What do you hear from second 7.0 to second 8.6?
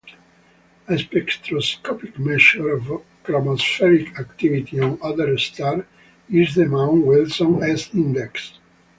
Wilson S-index.